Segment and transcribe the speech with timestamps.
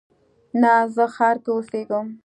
[0.61, 2.07] نه، زه ښار کې اوسیږم